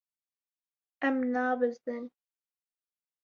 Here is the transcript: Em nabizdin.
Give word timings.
Em 1.09 1.17
nabizdin. 1.33 2.05